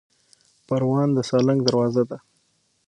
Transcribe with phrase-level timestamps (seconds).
[0.67, 2.17] پروان د سالنګ دروازه ده